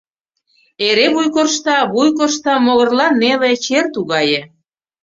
[0.87, 3.51] Эре вуй коршта, вуй коршта, могырлан неле...
[3.63, 4.41] чер тугае.